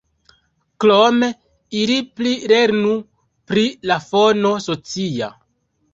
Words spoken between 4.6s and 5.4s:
socia.